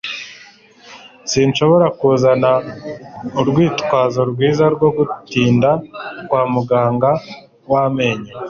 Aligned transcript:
sinshobora 1.31 1.87
kuzana 1.99 2.51
urwitwazo 3.41 4.21
rwiza 4.31 4.65
rwo 4.75 4.89
gutinda 4.97 5.69
kwa 6.27 6.41
muganga 6.53 7.09
w 7.71 7.75
amenyo 7.85 8.31